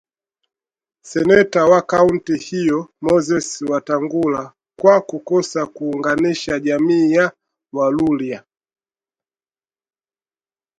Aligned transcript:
seneta 1.03 1.65
wa 1.65 1.81
kaunti 1.81 2.37
hiyo 2.37 2.89
Moses 3.01 3.61
Wetangula 3.61 4.53
kwa 4.81 5.01
kukosa 5.01 5.65
kuunganisha 5.65 6.59
jamii 6.59 7.11
ya 7.13 7.31
waluhya 7.73 8.43